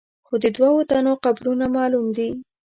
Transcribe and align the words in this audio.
خو 0.27 0.33
د 0.43 0.45
دوو 0.55 0.79
تنو 0.89 1.13
قبرونه 1.25 1.65
معلوم 1.75 2.05
دي. 2.17 2.29